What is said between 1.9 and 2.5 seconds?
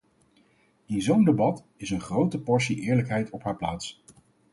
grote